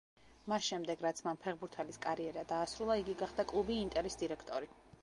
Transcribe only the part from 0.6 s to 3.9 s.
შემდეგ რაც მან ფეხბურთელის კარიერა დაასრულა, იგი გახდა კლუბი